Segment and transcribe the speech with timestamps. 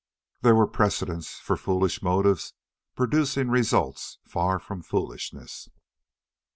[0.41, 2.53] There were precedents for foolish motives
[2.95, 5.69] producing results far from foolishness.